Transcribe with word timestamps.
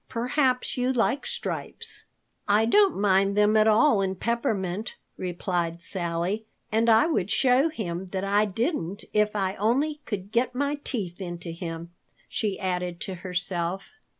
Perhaps 0.09 0.77
you 0.77 0.91
like 0.91 1.27
stripes?" 1.27 2.05
"I 2.47 2.65
don't 2.65 2.97
mind 2.99 3.37
them 3.37 3.55
at 3.55 3.67
all 3.67 4.01
in 4.01 4.15
peppermint," 4.15 4.95
replied 5.15 5.79
Sally. 5.79 6.47
"And 6.71 6.89
I 6.89 7.05
would 7.05 7.29
show 7.29 7.69
him 7.69 8.09
that 8.11 8.23
I 8.23 8.45
didn't 8.45 9.05
if 9.13 9.35
I 9.35 9.53
only 9.57 10.01
could 10.05 10.31
get 10.31 10.55
my 10.55 10.79
teeth 10.83 11.21
into 11.21 11.51
him," 11.51 11.91
she 12.27 12.59
added 12.59 12.99
to 13.01 13.13
herself. 13.13 13.93